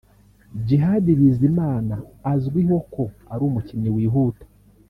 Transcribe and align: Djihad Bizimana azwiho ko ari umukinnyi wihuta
Djihad 0.59 1.05
Bizimana 1.19 1.95
azwiho 2.31 2.77
ko 2.93 3.03
ari 3.31 3.41
umukinnyi 3.49 3.89
wihuta 3.95 4.45